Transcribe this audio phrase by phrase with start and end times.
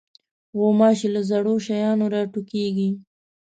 [0.57, 2.89] غوماشې له زړو شیانو راټوکېږي.